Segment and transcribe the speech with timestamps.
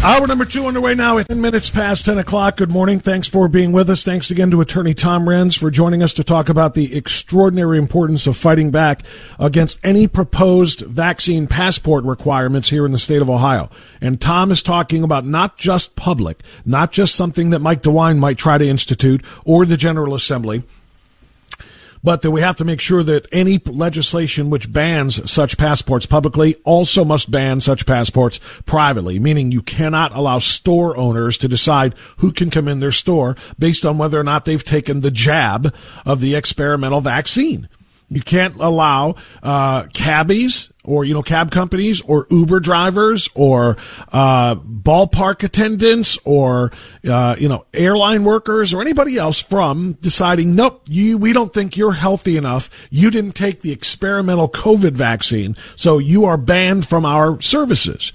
[0.00, 2.56] Hour number two underway now at 10 minutes past 10 o'clock.
[2.56, 3.00] Good morning.
[3.00, 4.04] Thanks for being with us.
[4.04, 8.28] Thanks again to attorney Tom Renz for joining us to talk about the extraordinary importance
[8.28, 9.02] of fighting back
[9.40, 13.70] against any proposed vaccine passport requirements here in the state of Ohio.
[14.00, 18.38] And Tom is talking about not just public, not just something that Mike DeWine might
[18.38, 20.62] try to institute or the General Assembly
[22.02, 26.56] but that we have to make sure that any legislation which bans such passports publicly
[26.64, 32.32] also must ban such passports privately, meaning you cannot allow store owners to decide who
[32.32, 35.74] can come in their store based on whether or not they've taken the jab
[36.04, 37.68] of the experimental vaccine.
[38.10, 43.76] You can't allow uh, cabbies or you know cab companies or Uber drivers or
[44.12, 46.72] uh, ballpark attendants or
[47.08, 51.76] uh, you know airline workers or anybody else from deciding nope you we don't think
[51.76, 57.04] you're healthy enough you didn't take the experimental COVID vaccine so you are banned from
[57.04, 58.12] our services.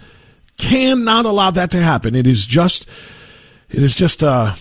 [0.57, 2.15] Cannot allow that to happen.
[2.15, 2.87] It is just
[3.69, 4.53] it is just uh,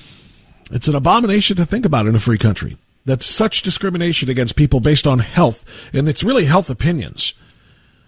[0.70, 4.80] it's an abomination to think about in a free country that such discrimination against people
[4.80, 7.34] based on health, and it's really health opinions.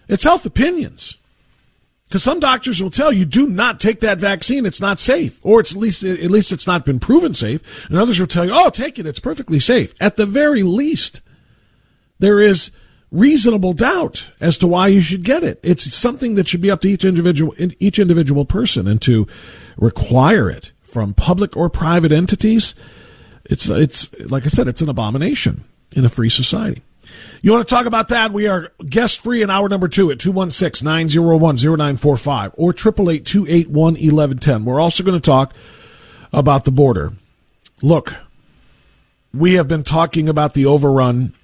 [0.08, 1.16] It's health opinions.
[2.08, 4.66] Because some doctors will tell you, do not take that vaccine.
[4.66, 5.40] It's not safe.
[5.42, 7.88] Or it's at least, at least it's not been proven safe.
[7.88, 9.06] And others will tell you, oh, take it.
[9.06, 9.94] It's perfectly safe.
[10.00, 11.22] At the very least,
[12.18, 12.70] there is
[13.10, 15.58] reasonable doubt as to why you should get it.
[15.62, 19.26] It's something that should be up to each individual, each individual person and to
[19.76, 22.74] require it from public or private entities
[23.44, 25.64] it's it's like I said, it's an abomination
[25.94, 26.82] in a free society.
[27.44, 28.32] You want to talk about that?
[28.32, 33.92] We are guest free in hour number two at 216 901 0945 or 888 281
[33.96, 34.64] 1110.
[34.64, 35.52] We're also going to talk
[36.32, 37.12] about the border.
[37.82, 38.14] Look,
[39.34, 41.34] we have been talking about the overrun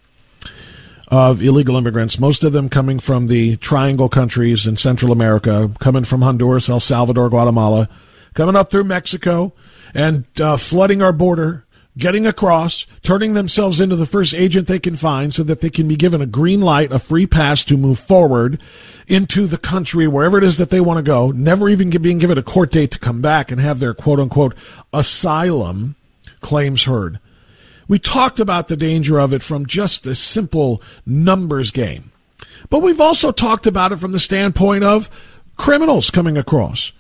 [1.09, 6.05] of illegal immigrants, most of them coming from the triangle countries in Central America, coming
[6.05, 7.91] from Honduras, El Salvador, Guatemala,
[8.33, 9.53] coming up through Mexico,
[9.93, 11.67] and uh, flooding our border
[12.01, 15.87] getting across, turning themselves into the first agent they can find so that they can
[15.87, 18.61] be given a green light, a free pass to move forward
[19.07, 22.39] into the country, wherever it is that they want to go, never even being given
[22.39, 24.55] a court date to come back and have their quote unquote
[24.93, 25.95] asylum
[26.41, 27.21] claims heard.
[27.87, 32.13] We talked about the danger of it from just a simple numbers game.
[32.69, 35.11] But we've also talked about it from the standpoint of
[35.57, 36.93] criminals coming across,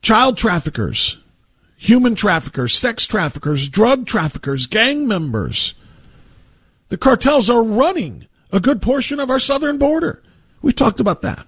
[0.00, 1.18] child traffickers,
[1.84, 5.74] human traffickers, sex traffickers, drug traffickers, gang members.
[6.88, 10.22] The cartels are running a good portion of our southern border.
[10.62, 11.46] We've talked about that.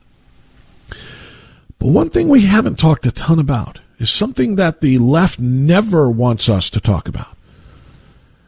[1.79, 6.11] But one thing we haven't talked a ton about is something that the left never
[6.11, 7.35] wants us to talk about.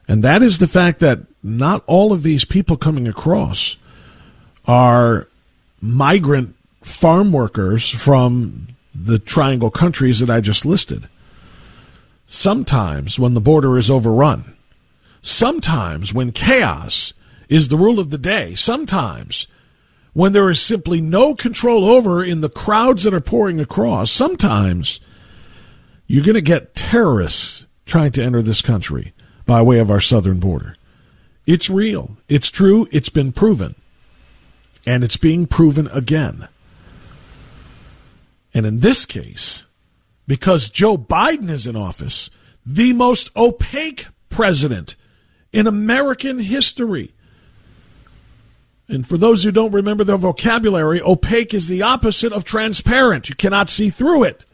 [0.06, 3.76] And that is the fact that not all of these people coming across
[4.66, 5.28] are
[5.80, 11.08] migrant farm workers from the triangle countries that I just listed.
[12.30, 14.54] Sometimes when the border is overrun,
[15.22, 17.14] sometimes when chaos
[17.48, 19.48] is the rule of the day, sometimes
[20.12, 25.00] when there is simply no control over in the crowds that are pouring across, sometimes
[26.06, 29.14] you're going to get terrorists trying to enter this country
[29.46, 30.76] by way of our southern border.
[31.46, 32.18] It's real.
[32.28, 32.86] It's true.
[32.92, 33.74] It's been proven.
[34.86, 36.46] And it's being proven again.
[38.52, 39.64] And in this case,
[40.28, 42.30] because Joe Biden is in office,
[42.64, 44.94] the most opaque president
[45.52, 47.14] in American history.
[48.88, 53.30] And for those who don't remember their vocabulary, opaque is the opposite of transparent.
[53.30, 54.44] You cannot see through it.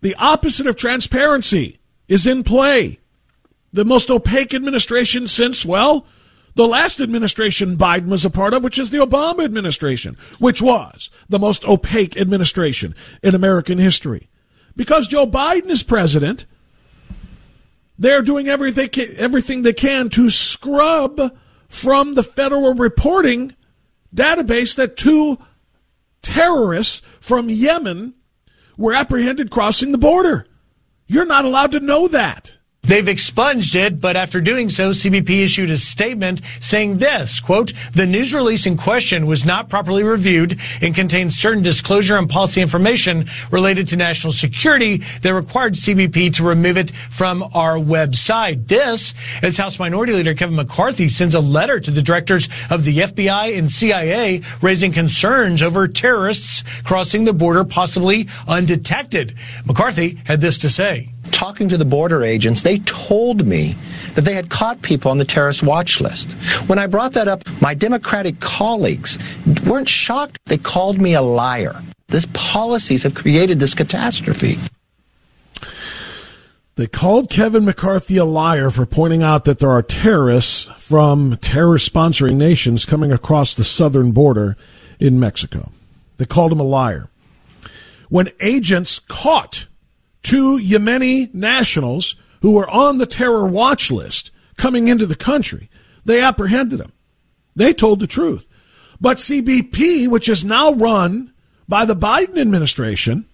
[0.00, 3.00] The opposite of transparency is in play.
[3.72, 6.06] The most opaque administration since, well,
[6.54, 11.10] the last administration Biden was a part of, which is the Obama administration, which was
[11.28, 12.94] the most opaque administration
[13.24, 14.28] in American history.
[14.76, 16.46] Because Joe Biden is president,
[17.98, 21.36] they're doing everything, everything they can to scrub
[21.68, 23.56] from the federal reporting
[24.14, 25.38] database that two
[26.22, 28.14] terrorists from Yemen
[28.76, 30.46] were apprehended crossing the border.
[31.06, 32.55] You're not allowed to know that.
[32.86, 38.06] They've expunged it, but after doing so, CBP issued a statement saying this, quote, the
[38.06, 43.28] news release in question was not properly reviewed and contained certain disclosure and policy information
[43.50, 48.68] related to national security that required CBP to remove it from our website.
[48.68, 52.98] This, as House Minority Leader Kevin McCarthy sends a letter to the directors of the
[52.98, 59.34] FBI and CIA raising concerns over terrorists crossing the border possibly undetected.
[59.64, 63.74] McCarthy had this to say talking to the border agents, they told me
[64.14, 66.32] that they had caught people on the terrorist watch list.
[66.66, 69.18] When I brought that up, my Democratic colleagues
[69.66, 70.38] weren't shocked.
[70.46, 71.74] They called me a liar.
[72.08, 74.54] These policies have created this catastrophe.
[76.76, 81.76] They called Kevin McCarthy a liar for pointing out that there are terrorists from terror
[81.76, 84.56] sponsoring nations coming across the southern border
[84.98, 85.70] in Mexico.
[86.16, 87.10] They called him a liar.
[88.08, 89.66] When agents caught
[90.26, 95.70] two Yemeni nationals who were on the terror watch list coming into the country.
[96.04, 96.92] They apprehended them.
[97.54, 98.44] They told the truth.
[99.00, 101.32] But CBP, which is now run
[101.68, 103.26] by the Biden administration,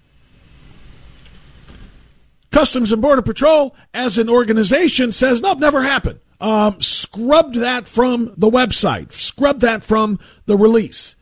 [2.50, 6.20] Customs and Border Patrol as an organization says, nope, never happened.
[6.42, 11.16] Um, scrubbed that from the website, scrubbed that from the release.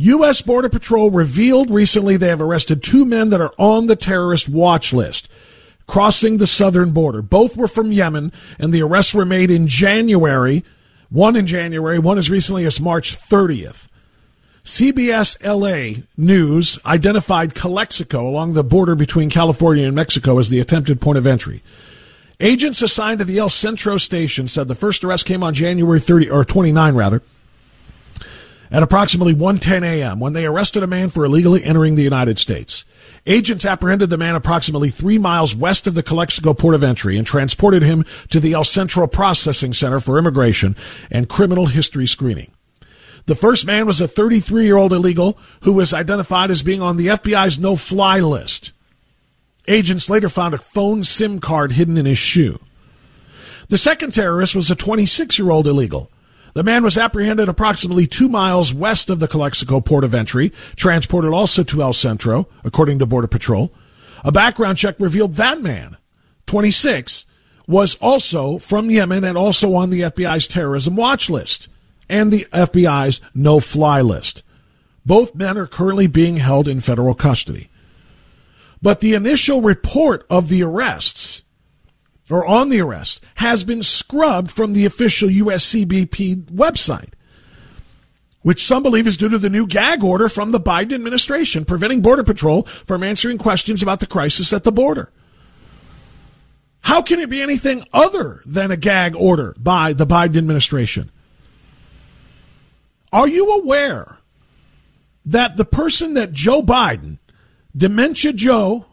[0.00, 0.42] U.S.
[0.42, 4.92] Border Patrol revealed recently they have arrested two men that are on the terrorist watch
[4.92, 5.28] list
[5.88, 7.20] crossing the southern border.
[7.20, 10.64] Both were from Yemen, and the arrests were made in January.
[11.10, 13.88] One in January, one as recently as March 30th.
[14.62, 21.00] CBS LA News identified Calexico along the border between California and Mexico as the attempted
[21.00, 21.62] point of entry.
[22.38, 26.30] Agents assigned to the El Centro station said the first arrest came on January 30
[26.30, 27.22] or 29 rather
[28.70, 30.20] at approximately 1:10 a.m.
[30.20, 32.84] when they arrested a man for illegally entering the United States.
[33.26, 37.26] Agents apprehended the man approximately three miles west of the Calexico port of entry and
[37.26, 40.76] transported him to the El Centro Processing Center for Immigration
[41.10, 42.52] and Criminal History Screening.
[43.26, 46.96] The first man was a 33 year old illegal who was identified as being on
[46.96, 48.72] the FBI's no fly list.
[49.66, 52.58] Agents later found a phone SIM card hidden in his shoe.
[53.68, 56.10] The second terrorist was a 26 year old illegal
[56.54, 61.32] the man was apprehended approximately two miles west of the Calexico port of entry, transported
[61.32, 63.72] also to El Centro, according to Border Patrol.
[64.24, 65.96] A background check revealed that man,
[66.46, 67.26] 26,
[67.66, 71.68] was also from Yemen and also on the FBI's terrorism watch list
[72.08, 74.42] and the FBI's no fly list.
[75.04, 77.68] Both men are currently being held in federal custody.
[78.80, 81.42] But the initial report of the arrests
[82.30, 87.12] or on the arrest has been scrubbed from the official USCBP website,
[88.42, 92.02] which some believe is due to the new gag order from the Biden administration preventing
[92.02, 95.10] Border Patrol from answering questions about the crisis at the border.
[96.82, 101.10] How can it be anything other than a gag order by the Biden administration?
[103.12, 104.18] Are you aware
[105.26, 107.18] that the person that Joe Biden,
[107.76, 108.86] Dementia Joe,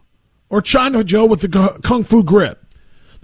[0.50, 2.65] or China Joe with the Kung Fu grip,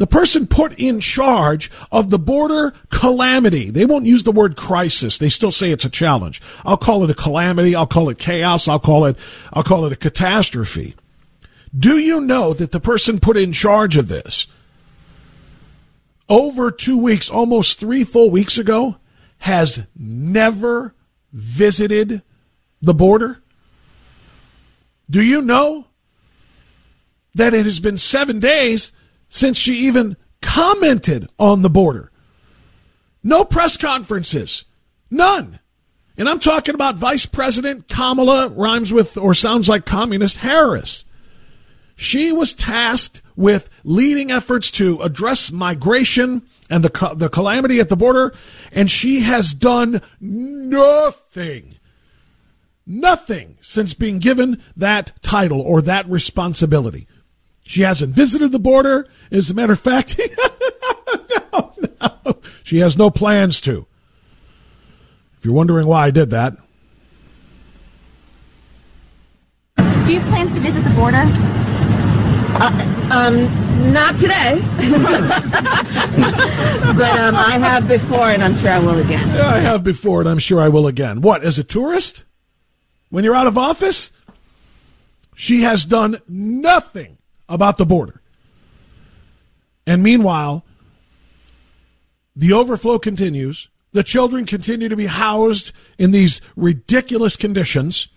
[0.02, 3.70] the person put in charge of the border calamity.
[3.70, 5.20] They won't use the word crisis.
[5.20, 6.42] They still say it's a challenge.
[6.66, 7.76] I'll call it a calamity.
[7.76, 8.68] I'll call it chaos.
[8.68, 9.16] I'll call it,
[9.54, 10.96] I'll call it a catastrophe.
[11.78, 14.48] Do you know that the person put in charge of this
[16.28, 18.96] over two weeks, almost three full weeks ago,
[19.38, 20.96] has never
[21.32, 22.24] visited
[22.82, 23.44] the border?
[25.12, 25.86] Do you know
[27.36, 28.92] that it has been seven days
[29.32, 32.12] since she even commented on the border.
[33.24, 34.66] No press conferences.
[35.10, 35.60] None.
[36.18, 41.06] And I'm talking about Vice President Kamala, rhymes with or sounds like Communist Harris.
[41.96, 47.96] She was tasked with leading efforts to address migration and the, the calamity at the
[47.96, 48.34] border,
[48.72, 51.76] and she has done nothing.
[52.86, 57.08] Nothing since being given that title or that responsibility.
[57.72, 59.08] She hasn't visited the border.
[59.32, 60.20] As a matter of fact,
[61.54, 62.36] no, no.
[62.64, 63.88] She has no plans to.
[65.38, 66.58] If you're wondering why I did that,
[69.78, 71.22] Do you have plans to visit the border?
[73.10, 74.60] Um, not today.
[76.98, 79.30] but um, I have before, and I'm sure I will again.
[79.30, 81.22] Yeah, I have before, and I'm sure I will again.
[81.22, 82.26] What, as a tourist?
[83.10, 84.12] When you're out of office?
[85.36, 87.18] She has done nothing
[87.54, 88.22] about the border.
[89.86, 90.64] And meanwhile,
[92.36, 93.70] the overflow continues.
[93.94, 98.08] The children continue to be housed in these ridiculous conditions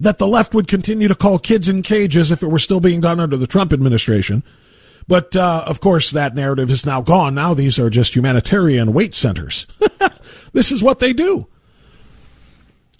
[0.00, 3.00] that the left would continue to call kids in cages if it were still being
[3.00, 4.42] done under the Trump administration.
[5.06, 7.34] But uh, of course, that narrative is now gone.
[7.34, 9.66] Now these are just humanitarian wait centers.
[10.52, 11.46] this is what they do.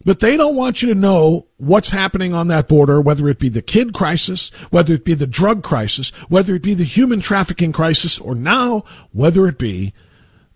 [0.05, 3.49] But they don't want you to know what's happening on that border, whether it be
[3.49, 7.73] the kid crisis, whether it be the drug crisis, whether it be the human trafficking
[7.73, 9.95] crisis, or now whether it be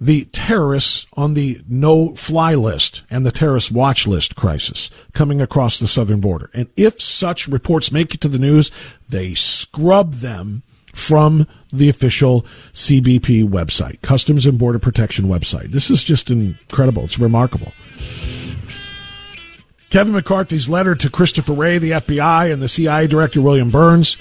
[0.01, 5.79] the terrorists on the no fly list and the terrorist watch list crisis coming across
[5.79, 6.51] the southern border.
[6.55, 8.71] And if such reports make it to the news,
[9.09, 10.63] they scrub them
[10.95, 15.73] from the official CBP website, Customs and Border Protection website.
[15.73, 17.05] This is just incredible.
[17.05, 17.73] It's remarkable.
[19.91, 24.19] Kevin McCarthy's letter to Christopher Wray, the FBI, and the CIA Director William Burns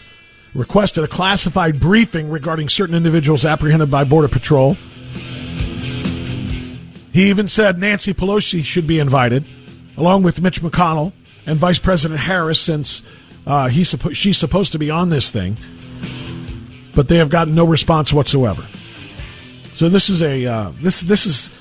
[0.54, 4.76] requested a classified briefing regarding certain individuals apprehended by Border Patrol.
[7.12, 9.44] He even said Nancy Pelosi should be invited,
[9.98, 11.12] along with Mitch McConnell
[11.46, 13.04] and Vice President Harris, since
[13.46, 15.58] uh, he's suppo- she's supposed to be on this thing.
[16.96, 18.66] But they have gotten no response whatsoever.
[19.74, 21.52] So this is a uh, this this is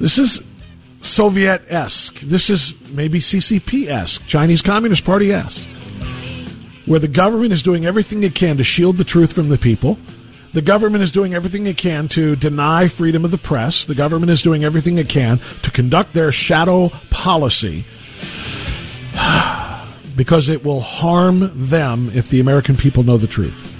[0.00, 0.42] this is
[1.00, 2.20] Soviet esque.
[2.20, 5.68] This is maybe CCP esque, Chinese Communist Party esque,
[6.86, 9.98] where the government is doing everything it can to shield the truth from the people.
[10.52, 13.84] The government is doing everything it can to deny freedom of the press.
[13.84, 17.84] The government is doing everything it can to conduct their shadow policy
[20.16, 23.74] because it will harm them if the American people know the truth.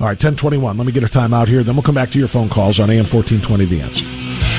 [0.00, 0.76] All right, 1021.
[0.76, 1.62] Let me get a time out here.
[1.62, 4.53] Then we'll come back to your phone calls on AM 1420 The Answer.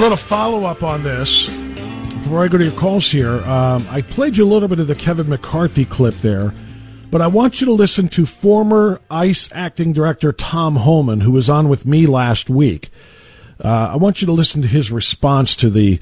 [0.00, 3.40] A little follow up on this before I go to your calls here.
[3.40, 6.54] Um, I played you a little bit of the Kevin McCarthy clip there,
[7.10, 11.50] but I want you to listen to former ICE acting director Tom Homan, who was
[11.50, 12.88] on with me last week.
[13.62, 16.00] Uh, I want you to listen to his response to the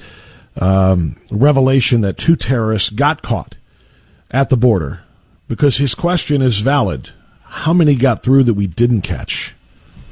[0.61, 3.55] um, revelation that two terrorists got caught
[4.31, 5.01] at the border
[5.49, 7.09] because his question is valid.
[7.43, 9.55] How many got through that we didn't catch?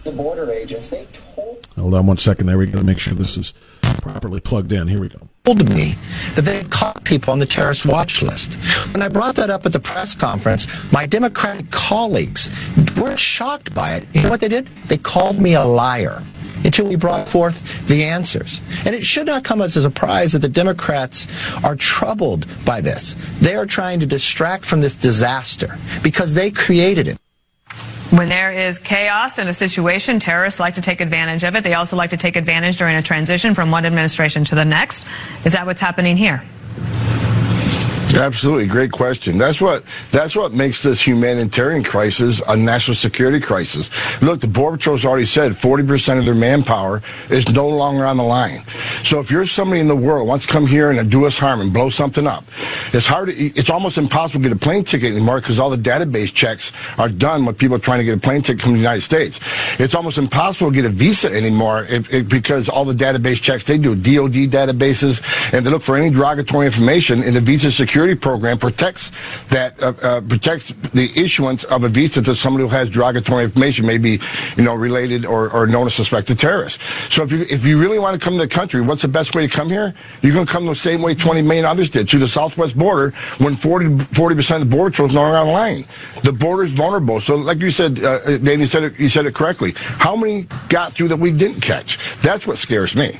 [0.03, 2.58] The border agents, they told Hold on one second there.
[2.58, 3.53] We got to make sure this is
[3.96, 4.88] properly plugged in.
[4.88, 5.20] Here we go.
[5.44, 5.96] told me
[6.36, 8.56] that they caught people on the terrorist watch list.
[8.94, 12.51] When I brought that up at the press conference, my Democratic colleagues
[12.98, 14.08] weren't shocked by it.
[14.13, 14.67] You know what they did?
[14.88, 16.22] They called me a liar
[16.63, 18.62] until we brought forth the answers.
[18.86, 21.27] And it should not come as a surprise that the Democrats
[21.63, 23.15] are troubled by this.
[23.39, 27.17] They are trying to distract from this disaster because they created it.
[28.10, 31.66] When there is chaos in a situation, terrorists like to take advantage of it.
[31.66, 35.06] They also like to take advantage during a transition from one administration to the next.
[35.44, 36.42] Is that what's happening here?
[38.16, 39.38] Absolutely, great question.
[39.38, 43.90] That's what that's what makes this humanitarian crisis a national security crisis.
[44.22, 48.24] Look, the Border Patrol's already said 40% of their manpower is no longer on the
[48.24, 48.64] line.
[49.04, 51.60] So if you're somebody in the world wants to come here and do us harm
[51.60, 52.46] and blow something up,
[52.94, 53.30] it's hard.
[53.30, 57.10] It's almost impossible to get a plane ticket anymore because all the database checks are
[57.10, 59.40] done when people are trying to get a plane ticket from the United States.
[59.80, 63.66] It's almost impossible to get a visa anymore if, if, because all the database checks
[63.66, 65.22] they do, DoD databases,
[65.54, 69.12] and they look for any derogatory information in the visa security program protects
[69.48, 73.86] that uh, uh, protects the issuance of a visa to somebody who has derogatory information,
[73.86, 74.20] maybe
[74.56, 76.82] you know related or, or known as suspected terrorist.
[77.10, 79.36] So if you if you really want to come to the country, what's the best
[79.36, 79.94] way to come here?
[80.22, 83.12] You're going to come the same way 20 million others did to the southwest border
[83.39, 85.86] when 40 percent of the border patrol is no longer on
[86.24, 86.34] the.
[86.34, 87.20] Border is vulnerable.
[87.20, 89.74] So like you said, uh, Danny said it, you said it correctly.
[89.75, 91.98] How many got through that we didn't catch?
[92.22, 93.20] That's what scares me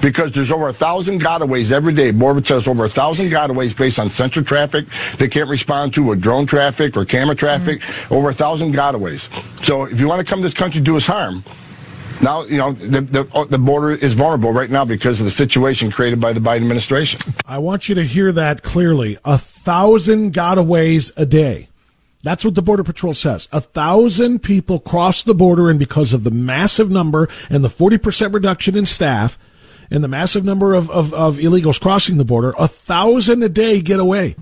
[0.00, 2.12] because there's over a thousand gotaways every day.
[2.12, 4.86] Morbid says over a thousand gotaways based on sensor traffic
[5.18, 7.80] they can't respond to, or drone traffic, or camera traffic.
[7.80, 8.14] Mm-hmm.
[8.14, 9.28] Over a thousand gotaways.
[9.64, 11.44] So if you want to come to this country, do us harm.
[12.20, 15.90] Now you know the, the the border is vulnerable right now because of the situation
[15.90, 17.20] created by the Biden administration.
[17.46, 19.18] I want you to hear that clearly.
[19.24, 21.68] A thousand gotaways a day.
[22.24, 23.48] That's what the Border Patrol says.
[23.52, 28.34] A thousand people cross the border, and because of the massive number and the 40%
[28.34, 29.38] reduction in staff
[29.90, 33.80] and the massive number of, of, of illegals crossing the border, a thousand a day
[33.80, 34.36] get away.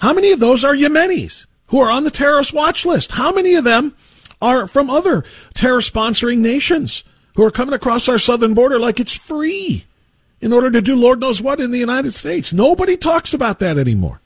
[0.00, 3.12] How many of those are Yemenis who are on the terrorist watch list?
[3.12, 3.96] How many of them
[4.40, 7.04] are from other terror sponsoring nations
[7.36, 9.86] who are coming across our southern border like it's free
[10.40, 12.52] in order to do Lord knows what in the United States?
[12.52, 14.20] Nobody talks about that anymore.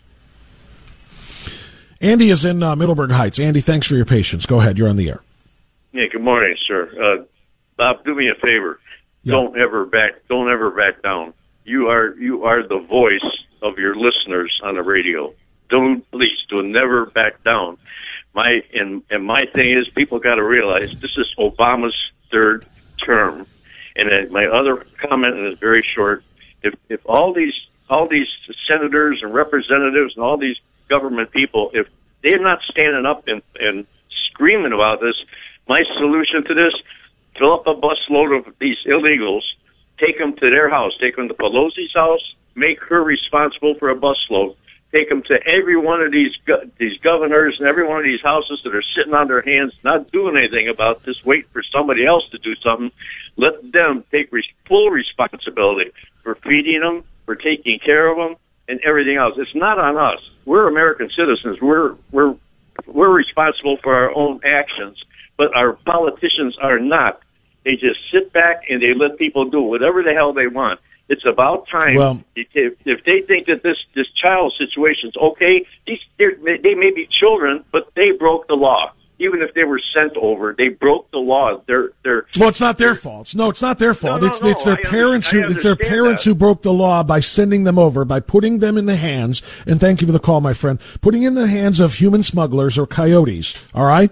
[2.00, 3.38] Andy is in uh, Middleburg Heights.
[3.38, 4.46] Andy, thanks for your patience.
[4.46, 4.78] Go ahead.
[4.78, 5.22] You're on the air.
[5.92, 6.90] Yeah, good morning, sir.
[6.90, 7.24] Uh,
[7.76, 8.80] Bob, do me a favor.
[9.26, 9.32] Yeah.
[9.32, 10.12] Don't ever back.
[10.28, 11.34] Don't ever back down.
[11.64, 13.28] You are you are the voice
[13.60, 15.34] of your listeners on the radio.
[15.68, 17.76] Don't please do never back down.
[18.34, 21.96] My and and my thing is, people got to realize this is Obama's
[22.30, 22.66] third
[23.04, 23.48] term.
[23.96, 26.22] And my other comment, it's very short.
[26.62, 27.54] If if all these
[27.90, 28.28] all these
[28.68, 30.56] senators and representatives and all these
[30.88, 31.88] government people, if
[32.22, 33.86] they're not standing up and, and
[34.30, 35.16] screaming about this,
[35.66, 36.74] my solution to this,
[37.38, 39.42] fill up a busload of these illegals,
[39.98, 43.96] take them to their house, take them to Pelosi's house, make her responsible for a
[43.96, 44.56] busload,
[44.92, 48.22] take them to every one of these go- these governors and every one of these
[48.22, 52.06] houses that are sitting on their hands, not doing anything about this, wait for somebody
[52.06, 52.90] else to do something.
[53.36, 55.90] Let them take re- full responsibility
[56.22, 58.36] for feeding them, for taking care of them,
[58.68, 59.34] and everything else.
[59.36, 60.20] It's not on us.
[60.44, 61.60] We're American citizens.
[61.60, 62.34] We're we're
[62.86, 65.02] we're responsible for our own actions,
[65.36, 67.20] but our politicians are not.
[67.66, 70.78] They just sit back and they let people do whatever the hell they want.
[71.08, 71.96] It's about time.
[71.96, 76.92] Well- if, if they think that this this child situation's okay, these they're, they may
[76.94, 78.92] be children, but they broke the law.
[79.18, 81.62] Even if they were sent over, they broke the law.
[81.66, 83.34] They're they're Well, it's not their fault.
[83.34, 84.20] No, it's not their fault.
[84.20, 86.30] no, it's no, it's their I parents who it's their parents that.
[86.30, 89.42] who broke the law by sending them over, by putting them in the hands.
[89.64, 90.78] And thank you for the call, my friend.
[91.00, 93.54] Putting in the hands of human smugglers or coyotes.
[93.74, 94.10] All right,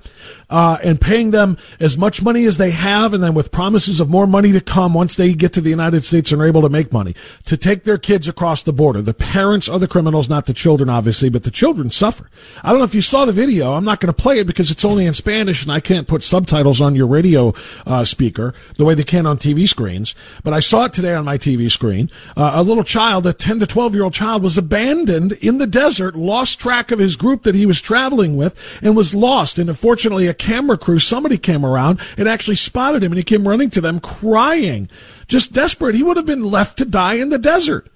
[0.48, 4.08] uh, and paying them as much money as they have, and then with promises of
[4.08, 6.68] more money to come once they get to the United States and are able to
[6.68, 9.02] make money to take their kids across the border.
[9.02, 12.30] The parents are the criminals, not the children, obviously, but the children suffer.
[12.62, 13.72] I don't know if you saw the video.
[13.74, 16.22] I'm not going to play it because it's only in Spanish and I can't put
[16.22, 17.54] subtitles on your radio
[17.86, 20.14] uh, speaker the way they can on TV screens.
[20.42, 22.10] But I saw it today on my TV screen.
[22.36, 25.66] Uh, a little child, a 10 to 12 year old child, was abandoned in the
[25.66, 29.58] desert, lost track of his group that he was traveling with, and was lost.
[29.58, 33.48] And unfortunately, a camera crew, somebody came around and actually spotted him, and he came
[33.48, 34.88] running to them crying,
[35.26, 35.94] just desperate.
[35.94, 37.90] He would have been left to die in the desert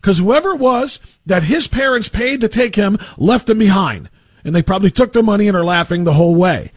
[0.00, 4.08] because whoever it was that his parents paid to take him left him behind.
[4.44, 6.72] And they probably took the money and are laughing the whole way.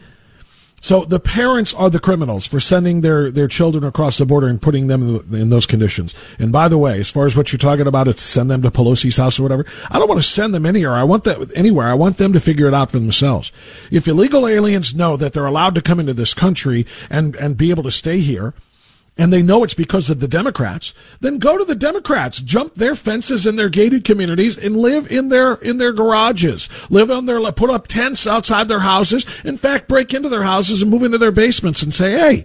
[0.84, 4.60] So the parents are the criminals for sending their, their children across the border and
[4.60, 6.14] putting them in, those conditions.
[6.38, 8.70] And by the way, as far as what you're talking about, it's send them to
[8.70, 9.64] Pelosi's house or whatever.
[9.90, 10.92] I don't want to send them anywhere.
[10.92, 11.86] I want that anywhere.
[11.86, 13.50] I want them to figure it out for themselves.
[13.90, 17.70] If illegal aliens know that they're allowed to come into this country and, and be
[17.70, 18.52] able to stay here,
[19.16, 22.94] and they know it's because of the Democrats, then go to the Democrats, jump their
[22.94, 27.40] fences in their gated communities and live in their in their garages, live on their
[27.52, 29.24] put up tents outside their houses.
[29.44, 32.44] In fact, break into their houses and move into their basements and say, "Hey,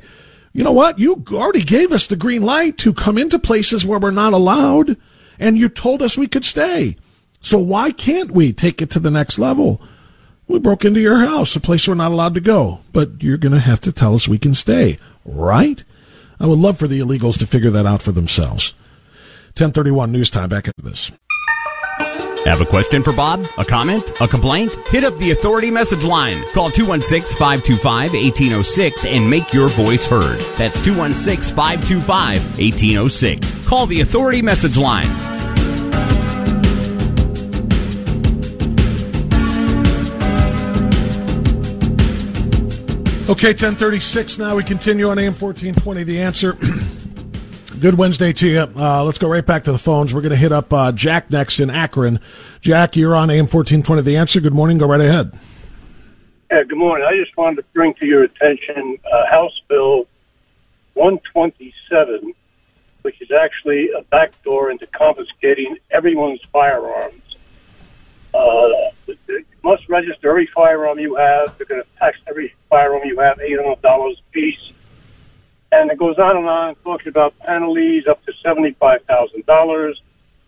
[0.53, 0.99] you know what?
[0.99, 4.95] You already gave us the green light to come into places where we're not allowed,
[5.39, 6.95] and you told us we could stay.
[7.41, 9.81] So why can't we take it to the next level?"
[10.47, 13.53] We broke into your house, a place we're not allowed to go, but you're going
[13.53, 15.83] to have to tell us we can stay, right?
[16.39, 18.73] I would love for the illegals to figure that out for themselves.
[19.57, 20.49] 1031 news time.
[20.49, 21.11] Back after this.
[22.45, 23.45] Have a question for Bob?
[23.57, 24.13] A comment?
[24.21, 24.73] A complaint?
[24.87, 26.41] Hit up the Authority message line.
[26.53, 30.39] Call 216-525-1806 and make your voice heard.
[30.57, 33.67] That's 216-525-1806.
[33.67, 35.38] Call the Authority message line.
[43.29, 44.55] Okay, 1036 now.
[44.55, 46.03] We continue on AM 1420.
[46.03, 46.53] The answer.
[47.79, 48.61] Good Wednesday to you.
[48.61, 50.15] Uh, let's go right back to the phones.
[50.15, 52.21] We're going to hit up uh, Jack next in Akron.
[52.59, 54.01] Jack, you're on AM 1420.
[54.01, 54.41] The answer.
[54.41, 54.79] Good morning.
[54.79, 55.37] Go right ahead.
[56.49, 57.05] Yeah, good morning.
[57.07, 60.07] I just wanted to bring to your attention uh, House Bill
[60.95, 62.33] 127,
[63.03, 67.28] which is actually a backdoor into confiscating everyone's firearms.
[68.33, 68.91] Uh,
[69.63, 71.57] must register every firearm you have.
[71.57, 74.71] They're going to tax every firearm you have $800 a piece.
[75.71, 79.93] And it goes on and on, talking about penalties up to $75,000,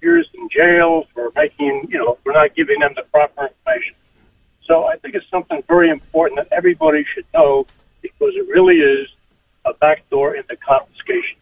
[0.01, 3.95] years in jail for making, you know, for not giving them the proper information.
[4.65, 7.67] So I think it's something very important that everybody should know
[8.01, 9.07] because it really is
[9.65, 11.37] a backdoor into confiscation.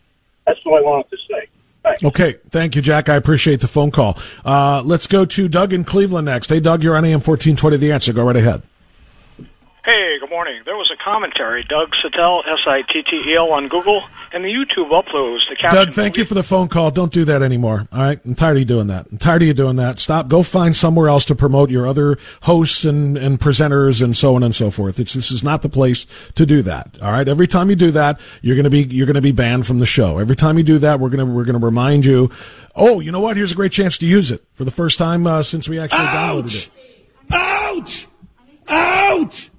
[0.45, 1.47] That's what I wanted to say.
[2.03, 3.09] Okay, thank you, Jack.
[3.09, 4.17] I appreciate the phone call.
[4.45, 6.49] Uh, let's go to Doug in Cleveland next.
[6.49, 7.77] Hey, Doug, you're on AM 1420.
[7.77, 8.13] The answer.
[8.13, 8.61] Go right ahead.
[9.85, 10.61] Hey, good morning.
[10.65, 15.39] There was commentary, Doug Sittel, S-I-T-T-E-L on Google, and the YouTube uploads.
[15.49, 16.91] The caption Doug, thank you for the phone call.
[16.91, 17.87] Don't do that anymore.
[17.91, 19.07] All right, I'm tired of you doing that.
[19.11, 19.99] I'm tired of you doing that.
[19.99, 20.27] Stop.
[20.27, 24.43] Go find somewhere else to promote your other hosts and, and presenters and so on
[24.43, 24.99] and so forth.
[24.99, 26.95] It's this is not the place to do that.
[27.01, 27.27] All right.
[27.27, 30.19] Every time you do that, you're gonna be you're gonna be banned from the show.
[30.19, 32.29] Every time you do that, we're gonna we're gonna remind you.
[32.75, 33.35] Oh, you know what?
[33.35, 36.05] Here's a great chance to use it for the first time uh, since we actually
[36.05, 36.69] downloaded it.
[37.31, 38.07] Ouch!
[38.67, 39.49] Ouch!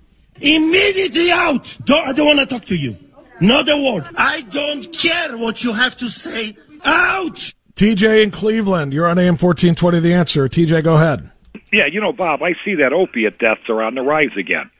[0.41, 1.77] Immediately out!
[1.85, 2.97] Don't, I don't want to talk to you.
[3.41, 4.09] Not a word.
[4.17, 6.57] I don't care what you have to say.
[6.85, 7.55] Ouch!
[7.75, 10.01] TJ in Cleveland, you're on AM 1420.
[10.01, 10.49] The answer.
[10.49, 11.31] TJ, go ahead.
[11.73, 14.71] Yeah, you know, Bob, I see that opiate deaths are on the rise again.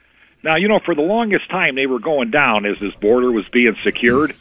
[0.43, 3.45] Now, you know, for the longest time they were going down as this border was
[3.53, 4.35] being secured.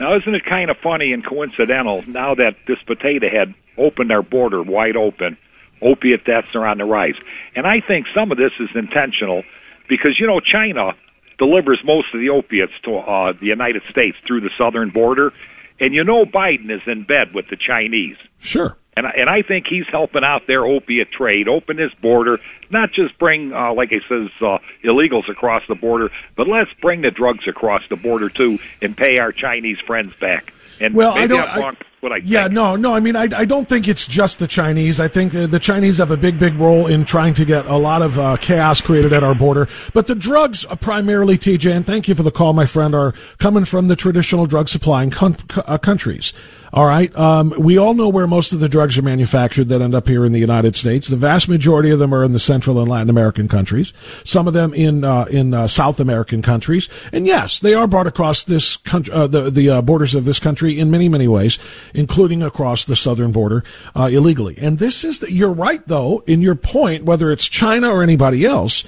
[0.00, 4.22] Now, isn't it kind of funny and coincidental now that this potato head opened our
[4.22, 5.36] border wide open,
[5.80, 7.14] opiate deaths are on the rise?
[7.54, 9.44] And I think some of this is intentional
[9.88, 10.92] because, you know, China
[11.38, 15.32] delivers most of the opiates to uh, the United States through the southern border.
[15.80, 18.16] And you know, Biden is in bed with the Chinese.
[18.40, 18.76] Sure.
[18.94, 22.38] And, I, and I think he's helping out their opiate trade, open his border,
[22.70, 27.00] not just bring, uh, like he says, uh, illegals across the border, but let's bring
[27.00, 30.52] the drugs across the border too and pay our Chinese friends back.
[30.78, 31.48] And Well, maybe I don't.
[31.48, 32.94] I'm wrong I- what I yeah, no, no.
[32.94, 34.98] I mean, I, I don't think it's just the Chinese.
[34.98, 37.76] I think the, the Chinese have a big, big role in trying to get a
[37.76, 39.68] lot of uh, chaos created at our border.
[39.94, 43.14] But the drugs, are primarily, TJ, and thank you for the call, my friend, are
[43.38, 46.34] coming from the traditional drug supplying con- uh, countries.
[46.74, 47.14] All right.
[47.14, 50.24] Um, we all know where most of the drugs are manufactured that end up here
[50.24, 51.08] in the United States.
[51.08, 53.92] The vast majority of them are in the Central and Latin American countries.
[54.24, 56.88] Some of them in uh, in uh, South American countries.
[57.12, 60.40] And yes, they are brought across this country, uh, the the uh, borders of this
[60.40, 61.58] country in many many ways,
[61.94, 64.56] including across the southern border uh, illegally.
[64.58, 68.44] And this is the, you're right though in your point, whether it's China or anybody
[68.44, 68.84] else.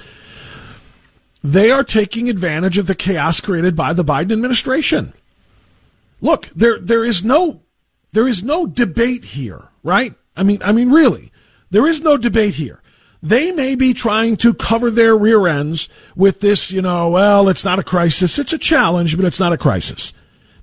[1.43, 5.13] They are taking advantage of the chaos created by the Biden administration.
[6.23, 7.61] Look, there there is no
[8.13, 10.15] there is no debate here, right?
[10.37, 11.33] I mean, I mean, really,
[11.71, 12.81] there is no debate here.
[13.25, 17.65] They may be trying to cover their rear ends with this, you know, well, it's
[17.65, 18.39] not a crisis.
[18.39, 20.13] It's a challenge, but it's not a crisis.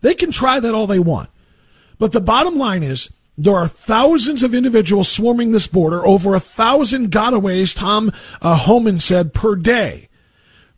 [0.02, 1.31] They can try that all they want.
[2.02, 6.40] But the bottom line is there are thousands of individuals swarming this border, over a
[6.40, 8.12] thousand gotaways, Tom
[8.42, 10.10] uh, Homan said, per day.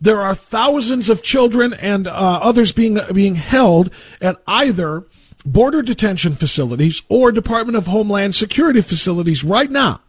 [0.02, 5.06] There are thousands of children and uh, others being being held at either
[5.46, 10.02] border detention facilities or Department of Homeland Security facilities right now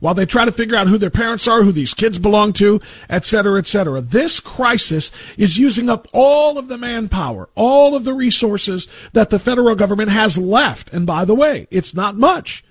[0.00, 2.80] while they try to figure out who their parents are, who these kids belong to,
[3.08, 4.00] et cetera, et cetera.
[4.00, 9.38] This crisis is using up all of the manpower, all of the resources that the
[9.38, 10.92] federal government has left.
[10.92, 12.64] And by the way, it's not much.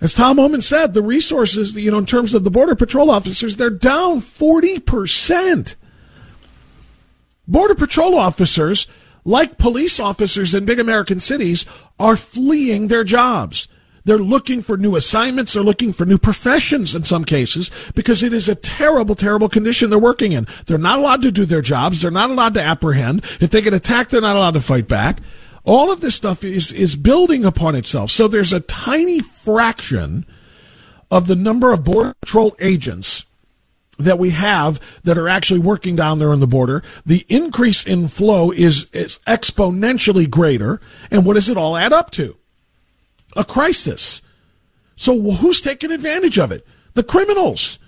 [0.00, 3.56] As Tom Homan said, the resources, you know, in terms of the Border Patrol officers,
[3.56, 5.74] they're down 40%.
[7.48, 8.86] Border Patrol officers,
[9.24, 11.64] like police officers in big American cities,
[11.98, 13.68] are fleeing their jobs.
[14.06, 15.52] They're looking for new assignments.
[15.52, 19.90] They're looking for new professions in some cases because it is a terrible, terrible condition
[19.90, 20.46] they're working in.
[20.66, 22.00] They're not allowed to do their jobs.
[22.00, 23.24] They're not allowed to apprehend.
[23.40, 25.18] If they get attacked, they're not allowed to fight back.
[25.64, 28.12] All of this stuff is, is building upon itself.
[28.12, 30.24] So there's a tiny fraction
[31.10, 33.26] of the number of Border Patrol agents
[33.98, 36.84] that we have that are actually working down there on the border.
[37.04, 40.80] The increase in flow is, is exponentially greater.
[41.10, 42.36] And what does it all add up to?
[43.34, 44.22] A crisis.
[44.94, 46.66] So who's taking advantage of it?
[46.94, 47.78] The criminals.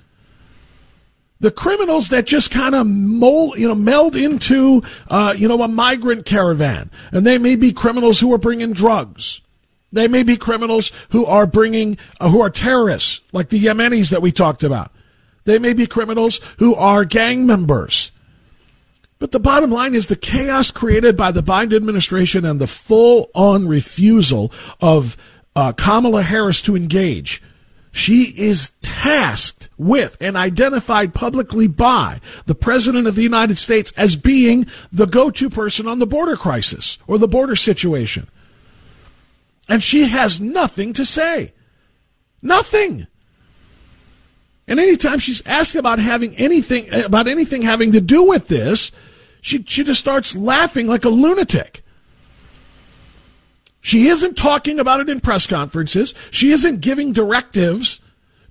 [1.41, 5.69] The criminals that just kind of mold, you know, meld into, uh, you know, a
[5.69, 6.91] migrant caravan.
[7.13, 9.41] And they may be criminals who are bringing drugs.
[9.93, 14.21] They may be criminals who are bringing, uh, who are terrorists, like the Yemenis that
[14.21, 14.93] we talked about.
[15.45, 18.13] They may be criminals who are gang members.
[19.19, 23.31] But the bottom line is the chaos created by the Biden administration and the full
[23.35, 25.17] on refusal of
[25.57, 27.43] uh, Kamala Harris to engage.
[27.91, 34.15] She is tasked with and identified publicly by the President of the United States as
[34.15, 38.29] being the go to person on the border crisis or the border situation.
[39.69, 41.55] And she has nothing to say.
[42.41, 43.09] Nothing.
[44.69, 48.93] And anytime she's asked about having anything about anything having to do with this,
[49.41, 51.83] she she just starts laughing like a lunatic.
[53.81, 56.15] She isn't talking about it in press conferences.
[56.31, 58.01] She isn't giving directives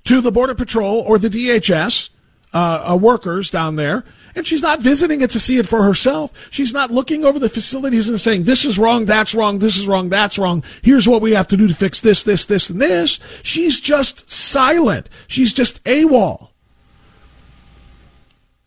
[0.05, 2.09] to the Border Patrol or the DHS
[2.53, 4.03] uh, uh, workers down there.
[4.35, 6.31] And she's not visiting it to see it for herself.
[6.51, 9.87] She's not looking over the facilities and saying, this is wrong, that's wrong, this is
[9.87, 10.63] wrong, that's wrong.
[10.83, 13.19] Here's what we have to do to fix this, this, this, and this.
[13.41, 15.09] She's just silent.
[15.27, 16.49] She's just AWOL.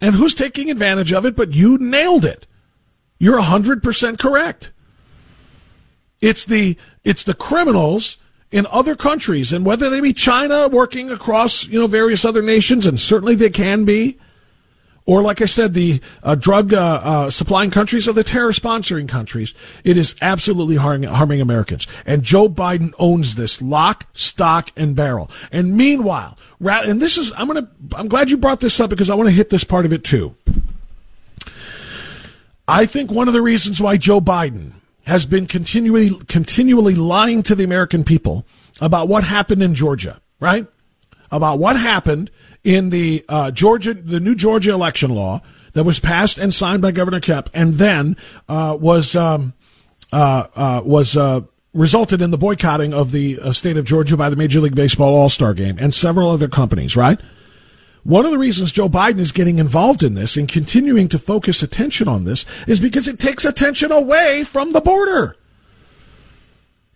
[0.01, 1.37] And who's taking advantage of it?
[1.37, 2.47] But you nailed it.
[3.19, 4.73] You're 100% correct.
[6.21, 8.19] It's the, it's the criminals
[8.51, 12.87] in other countries and whether they be China working across, you know, various other nations
[12.87, 14.19] and certainly they can be
[15.11, 19.09] or like I said, the uh, drug uh, uh, supplying countries or the terror sponsoring
[19.09, 21.89] countries, it is absolutely harming, harming Americans.
[22.07, 25.29] And Joe Biden owns this lock, stock, and barrel.
[25.51, 29.17] And meanwhile, and this is, I'm gonna, I'm glad you brought this up because I
[29.17, 30.37] want to hit this part of it too.
[32.69, 34.75] I think one of the reasons why Joe Biden
[35.07, 38.47] has been continually, continually lying to the American people
[38.81, 40.69] about what happened in Georgia, right?
[41.33, 42.31] About what happened
[42.65, 46.91] in the uh, Georgia, the new Georgia election law that was passed and signed by
[46.91, 48.17] Governor Kemp, and then
[48.49, 49.55] uh, was um,
[50.13, 54.29] uh, uh was uh, resulted in the boycotting of the uh, state of Georgia by
[54.29, 56.97] the Major League Baseball All Star Game and several other companies.
[56.97, 57.21] Right.
[58.03, 61.63] One of the reasons Joe Biden is getting involved in this and continuing to focus
[61.63, 65.37] attention on this is because it takes attention away from the border.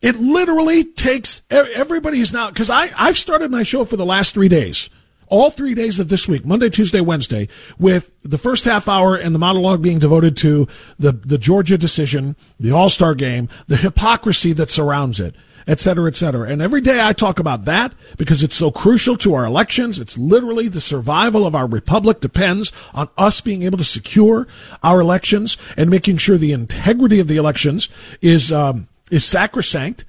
[0.04, 4.48] It literally takes everybody's now because I I've started my show for the last three
[4.48, 4.90] days
[5.28, 9.34] all three days of this week, Monday, Tuesday, Wednesday, with the first half hour and
[9.34, 14.52] the monologue being devoted to the, the Georgia decision, the All Star game, the hypocrisy
[14.52, 15.34] that surrounds it,
[15.66, 16.48] et cetera, et cetera.
[16.48, 19.98] And every day I talk about that because it's so crucial to our elections.
[20.00, 24.46] It's literally the survival of our republic depends on us being able to secure
[24.82, 27.88] our elections and making sure the integrity of the elections
[28.20, 30.04] is, um, is sacrosanct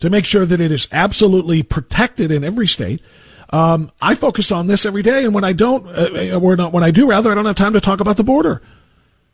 [0.00, 3.00] to make sure that it is absolutely protected in every state
[3.52, 6.84] um, I focus on this every day, and when I don't, uh, uh not, when
[6.84, 8.62] I do, rather, I don't have time to talk about the border.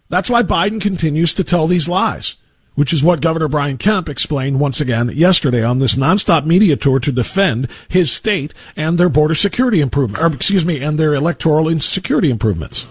[0.08, 2.36] That's why Biden continues to tell these lies,
[2.76, 6.98] which is what Governor Brian Kemp explained once again yesterday on this nonstop media tour
[7.00, 11.68] to defend his state and their border security improvement, or excuse me, and their electoral
[11.68, 12.86] insecurity improvements.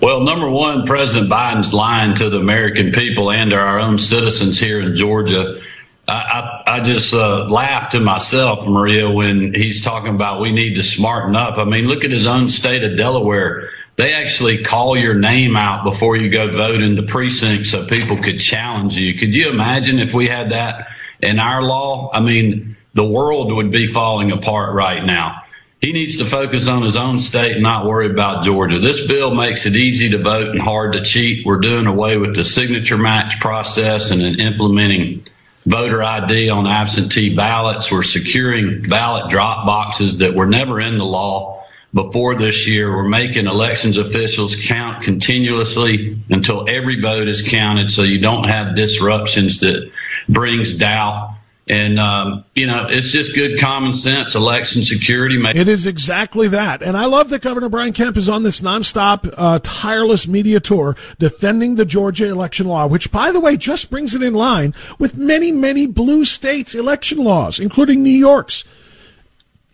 [0.00, 4.80] Well, number one, President Biden's lying to the American people and our own citizens here
[4.80, 5.60] in Georgia
[6.08, 10.82] I, I, just uh, laugh to myself, Maria, when he's talking about we need to
[10.82, 11.58] smarten up.
[11.58, 13.70] I mean, look at his own state of Delaware.
[13.96, 18.16] They actually call your name out before you go vote in the precinct so people
[18.16, 19.18] could challenge you.
[19.18, 20.88] Could you imagine if we had that
[21.20, 22.10] in our law?
[22.14, 25.42] I mean, the world would be falling apart right now.
[25.80, 28.78] He needs to focus on his own state and not worry about Georgia.
[28.78, 31.44] This bill makes it easy to vote and hard to cheat.
[31.44, 35.24] We're doing away with the signature match process and implementing
[35.68, 37.92] voter ID on absentee ballots.
[37.92, 42.94] We're securing ballot drop boxes that were never in the law before this year.
[42.94, 48.74] We're making elections officials count continuously until every vote is counted so you don't have
[48.76, 49.90] disruptions that
[50.28, 51.34] brings doubt
[51.68, 55.38] and, um, you know, it's just good common sense election security.
[55.54, 56.82] It is exactly that.
[56.82, 60.96] And I love that Governor Brian Kemp is on this nonstop, uh, tireless media tour
[61.18, 65.16] defending the Georgia election law, which, by the way, just brings it in line with
[65.16, 68.64] many, many blue states' election laws, including New York's.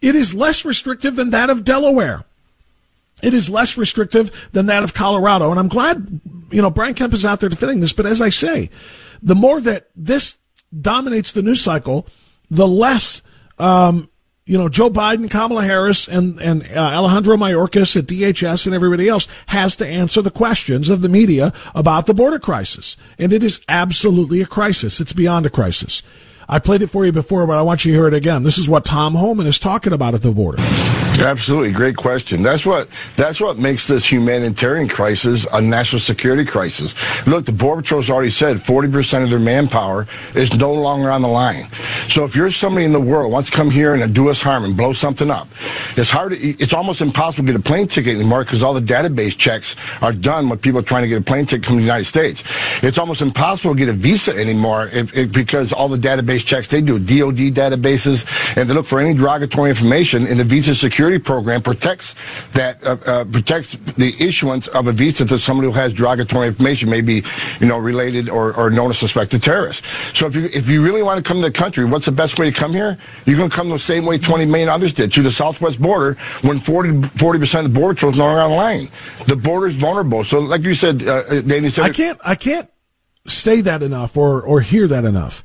[0.03, 2.25] It is less restrictive than that of Delaware.
[3.23, 5.51] It is less restrictive than that of Colorado.
[5.51, 7.93] And I'm glad, you know, Brian Kemp is out there defending this.
[7.93, 8.69] But as I say,
[9.23, 10.39] the more that this
[10.81, 12.07] dominates the news cycle,
[12.51, 13.23] the less,
[13.59, 14.09] um,
[14.47, 19.09] you know, Joe Biden, Kamala Harris, and, and uh, Alejandro Mayorkas at DHS and everybody
[19.09, 22.97] else has to answer the questions of the media about the border crisis.
[23.19, 25.01] And it is absolutely a crisis.
[25.01, 26.03] It's beyond a crisis.
[26.49, 28.43] I played it for you before, but I want you to hear it again.
[28.43, 30.63] This is what Tom Homan is talking about at the border.
[31.19, 32.43] Absolutely, great question.
[32.43, 36.95] That's what that's what makes this humanitarian crisis a national security crisis.
[37.27, 41.29] Look, the Border Patrol's already said 40% of their manpower is no longer on the
[41.29, 41.69] line.
[42.09, 44.65] So if you're somebody in the world wants to come here and do us harm
[44.65, 45.49] and blow something up,
[45.97, 46.33] it's hard.
[46.33, 49.77] To, it's almost impossible to get a plane ticket anymore because all the database checks
[50.03, 52.43] are done when people are trying to get a plane ticket from the United States.
[52.83, 56.69] It's almost impossible to get a visa anymore if, if, because all the database checks
[56.69, 61.19] they do, DoD databases, and they look for any derogatory information in the visa security
[61.19, 62.15] program protects
[62.53, 66.91] that uh, uh, protects the issuance of a visa to somebody who has derogatory information,
[66.91, 67.23] maybe
[67.61, 69.85] you know related or, or known as suspected terrorist.
[70.15, 72.39] So if you if you really want to come to the country, what's the best
[72.39, 72.99] way to come here?
[73.27, 76.15] You're going to come the same way 20 million others did to the southwest border
[76.43, 78.89] when 40 percent of the border patrol is no longer on the line.
[79.27, 80.25] The border is vulnerable.
[80.25, 82.71] So like you said, uh, uh Danny said, I can't I can't
[83.27, 85.45] say that enough or or hear that enough.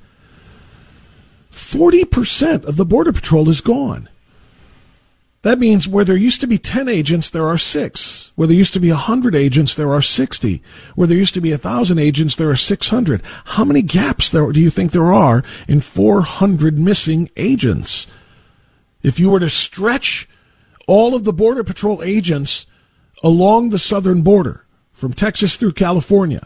[1.52, 4.10] 40% of the border patrol is gone.
[5.42, 8.34] That means where there used to be 10 agents, there are six.
[8.36, 10.62] Where there used to be 100 agents, there are 60.
[10.96, 13.22] Where there used to be 1,000 agents, there are 600.
[13.46, 18.06] How many gaps there, do you think there are in 400 missing agents?
[19.02, 20.28] If you were to stretch
[20.88, 22.66] all of the Border Patrol agents
[23.24, 26.46] along the southern border, from Texas through California,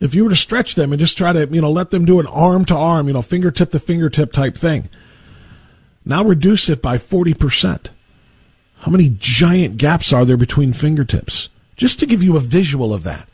[0.00, 2.20] if you were to stretch them and just try to, you know, let them do
[2.20, 4.88] an arm to arm, you know, fingertip to fingertip type thing,
[6.04, 7.88] now reduce it by 40%.
[8.78, 11.50] How many giant gaps are there between fingertips?
[11.76, 13.28] Just to give you a visual of that.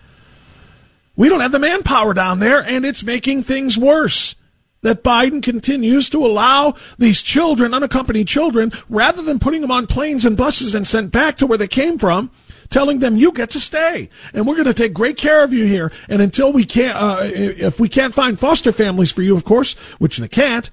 [1.14, 4.34] We don't have the manpower down there, and it's making things worse.
[4.82, 10.26] That Biden continues to allow these children, unaccompanied children, rather than putting them on planes
[10.26, 12.30] and buses and sent back to where they came from,
[12.70, 15.64] telling them you get to stay and we're going to take great care of you
[15.64, 15.92] here.
[16.08, 19.74] And until we can't, uh, if we can't find foster families for you, of course,
[19.98, 20.70] which they can't,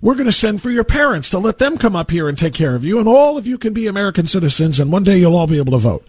[0.00, 2.54] we're going to send for your parents to let them come up here and take
[2.54, 5.36] care of you, and all of you can be American citizens, and one day you'll
[5.36, 6.04] all be able to vote.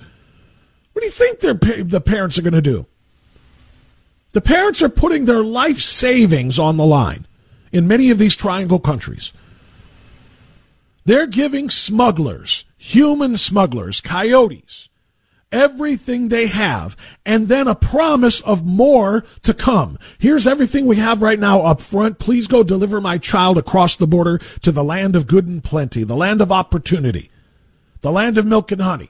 [0.93, 1.39] What do you think
[1.89, 2.87] the parents are going to do?
[4.31, 7.27] The parents are putting their life savings on the line
[7.71, 9.31] in many of these triangle countries.
[11.05, 14.89] They're giving smugglers, human smugglers, coyotes,
[15.53, 19.97] everything they have and then a promise of more to come.
[20.17, 22.19] Here's everything we have right now up front.
[22.19, 26.03] Please go deliver my child across the border to the land of good and plenty,
[26.03, 27.29] the land of opportunity,
[28.01, 29.09] the land of milk and honey.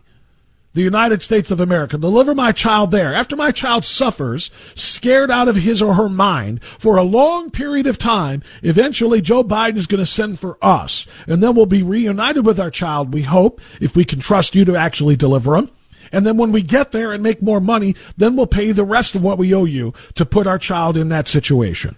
[0.76, 2.00] The United States of America.
[2.00, 3.14] Deliver my child there.
[3.14, 7.86] After my child suffers, scared out of his or her mind for a long period
[7.86, 11.06] of time, eventually Joe Biden is going to send for us.
[11.28, 14.66] And then we'll be reunited with our child, we hope, if we can trust you
[14.66, 15.70] to actually deliver him.
[16.14, 19.16] And then when we get there and make more money, then we'll pay the rest
[19.16, 21.96] of what we owe you to put our child in that situation.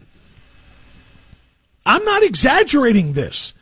[1.85, 3.53] I'm not exaggerating this.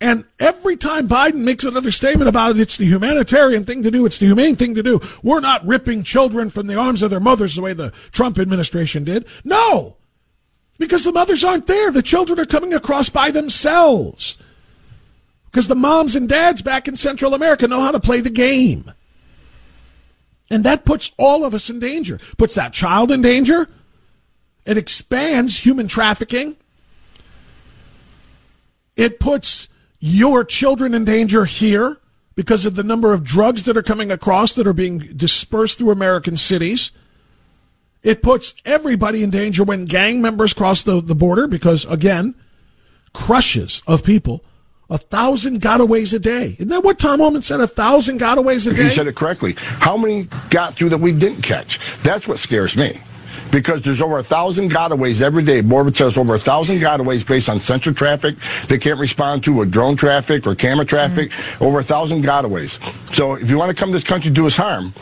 [0.00, 4.04] And every time Biden makes another statement about it, it's the humanitarian thing to do.
[4.04, 5.00] It's the humane thing to do.
[5.22, 9.04] We're not ripping children from the arms of their mothers the way the Trump administration
[9.04, 9.26] did.
[9.44, 9.98] No!
[10.78, 11.92] Because the mothers aren't there.
[11.92, 14.38] The children are coming across by themselves.
[15.44, 18.90] Because the moms and dads back in Central America know how to play the game.
[20.50, 23.68] And that puts all of us in danger, puts that child in danger.
[24.64, 26.56] It expands human trafficking.
[28.96, 31.98] It puts your children in danger here
[32.34, 35.90] because of the number of drugs that are coming across that are being dispersed through
[35.90, 36.92] American cities.
[38.02, 42.34] It puts everybody in danger when gang members cross the, the border because, again,
[43.12, 44.44] crushes of people
[44.92, 46.54] a thousand gotaways a day.
[46.58, 47.60] Isn't that what Tom Homan said?
[47.60, 48.84] A thousand gotaways a day?
[48.84, 49.54] You said it correctly.
[49.56, 51.80] How many got through that we didn't catch?
[52.02, 53.00] That's what scares me.
[53.50, 55.62] Because there's over a thousand gotaways every day.
[55.62, 58.36] Morgan says over a thousand gotaways based on sensor traffic
[58.68, 61.30] they can't respond to, or drone traffic, or camera traffic.
[61.30, 61.64] Mm-hmm.
[61.64, 62.78] Over a thousand gotaways.
[63.14, 64.92] So if you want to come to this country, do us harm.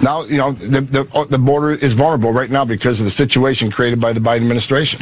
[0.00, 3.70] Now, you know, the, the, the border is vulnerable right now because of the situation
[3.70, 5.00] created by the Biden administration.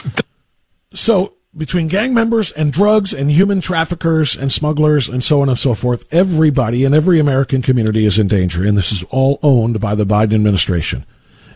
[0.92, 5.59] So between gang members and drugs and human traffickers and smugglers and so on and
[5.59, 8.65] so forth, everybody in every American community is in danger.
[8.65, 11.05] And this is all owned by the Biden administration.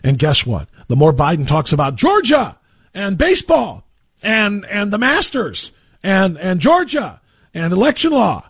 [0.03, 0.67] And guess what?
[0.87, 2.59] The more Biden talks about Georgia
[2.93, 3.87] and baseball
[4.21, 5.71] and, and the Masters
[6.03, 7.21] and, and Georgia
[7.53, 8.49] and election law,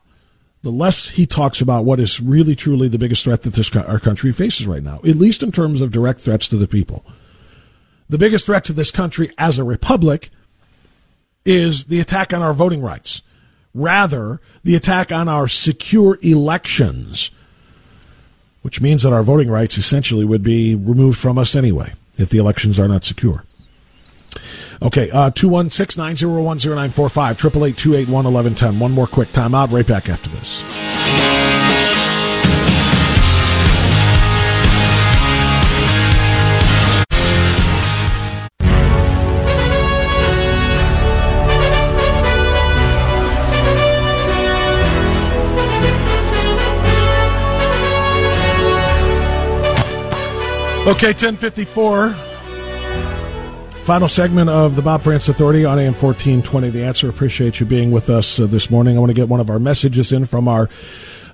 [0.64, 4.00] the less he talks about what is really truly the biggest threat that this our
[4.00, 7.06] country faces right now, at least in terms of direct threats to the people.
[8.10, 10.32] The biggest threat to this country as a republic
[11.46, 13.22] is the attack on our voting rights.
[13.74, 17.30] Rather, the attack on our secure elections,
[18.62, 22.38] which means that our voting rights essentially would be removed from us anyway if the
[22.38, 23.44] elections are not secure.
[24.82, 28.10] Okay, uh, 216 901 0945, 888
[28.80, 30.64] One more quick timeout, right back after this.
[50.88, 52.12] Okay, 1054.
[53.86, 56.70] Final segment of the Bob Frantz Authority on AM 1420.
[56.70, 57.10] The answer.
[57.10, 58.96] Appreciate you being with us uh, this morning.
[58.96, 60.70] I want to get one of our messages in from our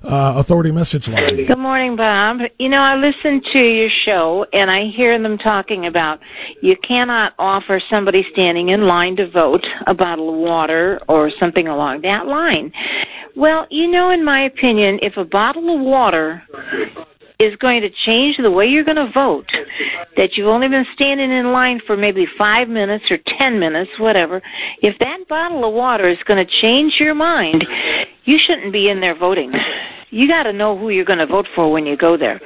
[0.04, 1.44] uh, authority message line.
[1.46, 2.38] Good morning, Bob.
[2.58, 6.20] You know, I listen to your show and I hear them talking about
[6.62, 11.68] you cannot offer somebody standing in line to vote a bottle of water or something
[11.68, 12.72] along that line.
[13.36, 16.42] Well, you know, in my opinion, if a bottle of water
[17.42, 19.50] is going to change the way you're going to vote.
[20.16, 24.40] That you've only been standing in line for maybe five minutes or ten minutes, whatever.
[24.80, 27.64] If that bottle of water is going to change your mind,
[28.24, 29.52] you shouldn't be in there voting.
[30.10, 32.38] You got to know who you're going to vote for when you go there.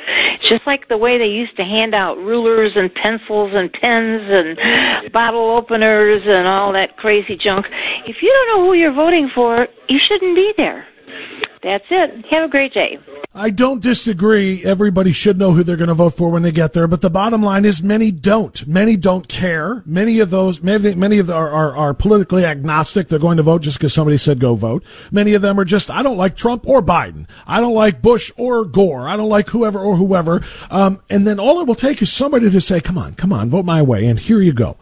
[0.48, 5.12] Just like the way they used to hand out rulers and pencils and pens and
[5.12, 7.66] bottle openers and all that crazy junk.
[8.06, 10.86] If you don't know who you're voting for, you shouldn't be there.
[11.62, 12.24] That's it.
[12.30, 12.98] Have a great day.
[13.34, 14.64] I don't disagree.
[14.64, 16.86] Everybody should know who they're going to vote for when they get there.
[16.86, 18.66] But the bottom line is many don't.
[18.66, 19.82] Many don't care.
[19.84, 23.08] Many of those, many, many of them are, are, are politically agnostic.
[23.08, 24.84] They're going to vote just because somebody said go vote.
[25.10, 27.26] Many of them are just, I don't like Trump or Biden.
[27.46, 29.08] I don't like Bush or Gore.
[29.08, 30.42] I don't like whoever or whoever.
[30.70, 33.50] Um, and then all it will take is somebody to say, come on, come on,
[33.50, 34.06] vote my way.
[34.06, 34.78] And here you go.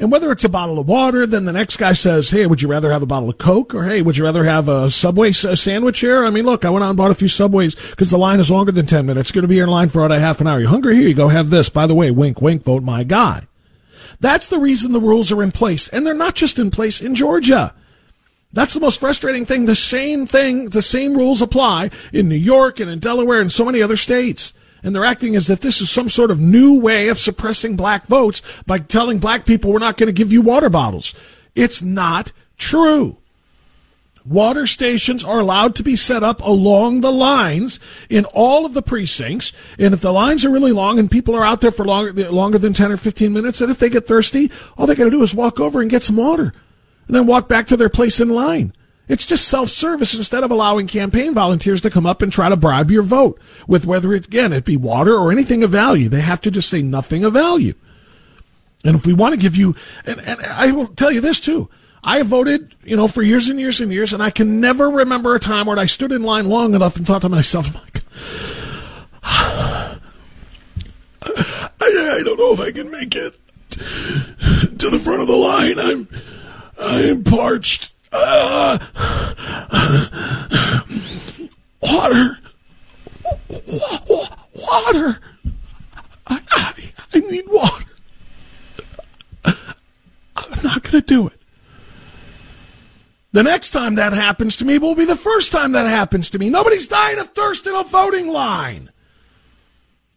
[0.00, 2.68] And whether it's a bottle of water, then the next guy says, Hey, would you
[2.68, 3.74] rather have a bottle of Coke?
[3.74, 6.24] Or Hey, would you rather have a Subway sandwich here?
[6.24, 8.48] I mean, look, I went out and bought a few Subways because the line is
[8.48, 9.32] longer than 10 minutes.
[9.32, 10.60] Going to be here in line for about a half an hour.
[10.60, 10.94] You hungry?
[10.94, 11.28] Here you go.
[11.28, 11.68] Have this.
[11.68, 13.48] By the way, wink, wink, vote my guy.
[14.20, 15.88] That's the reason the rules are in place.
[15.88, 17.74] And they're not just in place in Georgia.
[18.52, 19.66] That's the most frustrating thing.
[19.66, 23.64] The same thing, the same rules apply in New York and in Delaware and so
[23.64, 24.54] many other states.
[24.82, 28.06] And they're acting as if this is some sort of new way of suppressing black
[28.06, 31.14] votes by telling black people we're not going to give you water bottles.
[31.54, 33.18] It's not true.
[34.24, 38.82] Water stations are allowed to be set up along the lines in all of the
[38.82, 39.52] precincts.
[39.78, 42.58] And if the lines are really long and people are out there for longer, longer
[42.58, 45.22] than 10 or 15 minutes, and if they get thirsty, all they got to do
[45.22, 46.52] is walk over and get some water
[47.06, 48.72] and then walk back to their place in line.
[49.08, 52.90] It's just self-service instead of allowing campaign volunteers to come up and try to bribe
[52.90, 56.08] your vote with whether it, again, it be water or anything of value.
[56.08, 57.74] They have to just say nothing of value.
[58.84, 61.68] And if we want to give you, and, and I will tell you this too.
[62.04, 65.34] I voted, you know, for years and years and years, and I can never remember
[65.34, 68.04] a time where I stood in line long enough and thought to myself, Mike,
[69.24, 69.98] I,
[71.80, 73.34] I don't know if I can make it
[73.70, 75.78] to the front of the line.
[75.78, 76.08] I'm,
[76.80, 77.94] I'm parched.
[81.80, 82.38] Water.
[84.54, 85.20] Water.
[86.26, 86.72] I, I,
[87.14, 87.84] I need water.
[89.44, 91.40] I'm not going to do it.
[93.32, 96.38] The next time that happens to me will be the first time that happens to
[96.38, 96.50] me.
[96.50, 98.90] Nobody's dying of thirst in a voting line.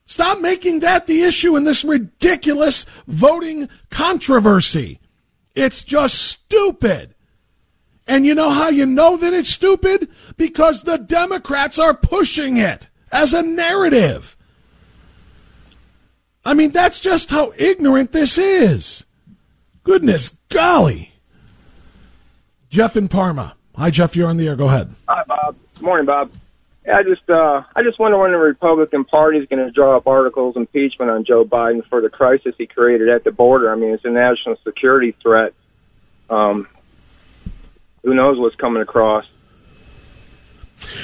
[0.06, 5.00] Stop making that the issue in this ridiculous voting controversy.
[5.56, 7.16] It's just stupid.
[8.12, 10.10] And you know how you know that it's stupid?
[10.36, 14.36] Because the Democrats are pushing it as a narrative.
[16.44, 19.06] I mean, that's just how ignorant this is.
[19.86, 21.14] Goodness golly.
[22.70, 23.56] Jeff in Parma.
[23.78, 24.14] Hi, Jeff.
[24.14, 24.58] You're on the air.
[24.58, 24.94] Go ahead.
[25.08, 25.56] Hi, Bob.
[25.76, 26.34] Good morning, Bob.
[26.86, 29.96] Yeah, I just, uh, I just wonder when the Republican Party is going to draw
[29.96, 33.72] up articles of impeachment on Joe Biden for the crisis he created at the border.
[33.72, 35.54] I mean, it's a national security threat.
[36.30, 36.68] Um,
[38.04, 39.26] who knows what's coming across.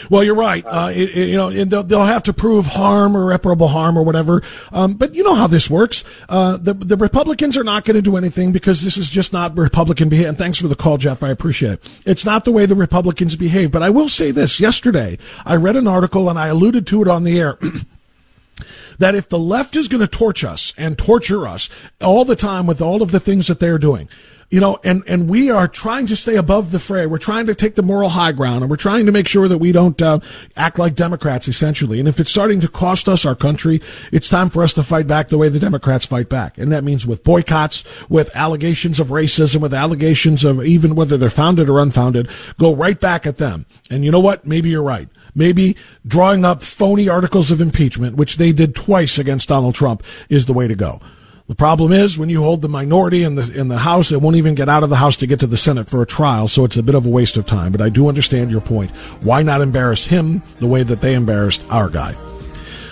[0.09, 0.65] Well, you're right.
[0.65, 4.03] Uh, it, it, you know, they'll, they'll, have to prove harm, or irreparable harm, or
[4.03, 4.41] whatever.
[4.71, 6.03] Um, but you know how this works.
[6.29, 9.57] Uh, the the Republicans are not going to do anything because this is just not
[9.57, 10.29] Republican behavior.
[10.29, 11.23] And thanks for the call, Jeff.
[11.23, 12.01] I appreciate it.
[12.05, 13.71] It's not the way the Republicans behave.
[13.71, 17.07] But I will say this: yesterday, I read an article and I alluded to it
[17.07, 17.57] on the air.
[18.99, 21.69] that if the left is going to torch us and torture us
[22.01, 24.09] all the time with all of the things that they're doing,
[24.49, 27.05] you know, and, and we are trying to stay above the fray.
[27.05, 29.57] We're trying to take the moral high ground and we're trying to make sure that
[29.57, 30.19] we don't uh,
[30.55, 31.99] act like Democrats, essentially.
[31.99, 33.81] And if it's starting to cost us our country,
[34.11, 36.57] it's time for us to fight back the way the Democrats fight back.
[36.57, 41.29] And that means with boycotts, with allegations of racism, with allegations of even whether they're
[41.29, 43.65] founded or unfounded, go right back at them.
[43.91, 44.47] And you know what?
[44.47, 45.09] Maybe you're right.
[45.35, 45.75] Maybe
[46.05, 50.53] drawing up phony articles of impeachment, which they did twice against Donald Trump, is the
[50.53, 51.01] way to go.
[51.47, 54.35] The problem is when you hold the minority in the in the House, it won't
[54.35, 56.65] even get out of the House to get to the Senate for a trial, so
[56.65, 57.71] it's a bit of a waste of time.
[57.71, 58.91] But I do understand your point.
[59.21, 62.15] Why not embarrass him the way that they embarrassed our guy?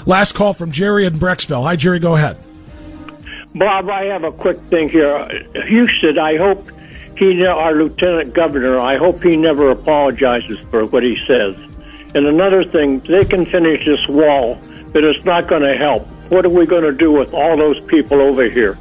[0.05, 1.63] Last call from Jerry in Brecksville.
[1.63, 1.99] Hi, Jerry.
[1.99, 2.37] Go ahead.
[3.55, 5.17] Bob, I have a quick thing here.
[5.55, 6.69] Husted, I hope
[7.17, 11.57] he, our lieutenant governor, I hope he never apologizes for what he says.
[12.15, 14.57] And another thing, they can finish this wall,
[14.93, 17.83] but it's not going to help what are we going to do with all those
[17.85, 18.77] people over here?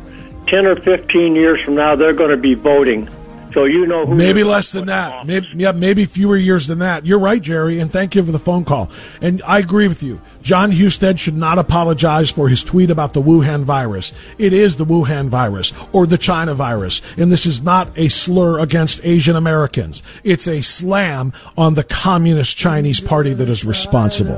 [0.47, 3.09] 10 or 15 years from now, they're going to be voting.
[3.55, 4.17] So you know who.
[4.17, 5.25] Maybe less than that.
[5.27, 7.07] Maybe, yeah, maybe fewer years than that.
[7.07, 8.91] You're right, Jerry, and thank you for the phone call.
[9.21, 10.21] And I agree with you.
[10.43, 14.13] Jon Husted should not apologize for his tweet about the Wuhan virus.
[14.39, 17.01] It is the Wuhan virus or the China virus.
[17.17, 20.03] And this is not a slur against Asian Americans.
[20.25, 24.37] It's a slam on the Communist Chinese Party that is responsible.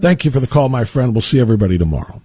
[0.00, 1.14] Thank you for the call, my friend.
[1.14, 2.22] We'll see everybody tomorrow.